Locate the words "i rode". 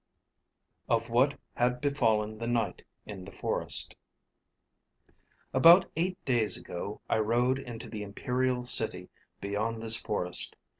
7.07-7.59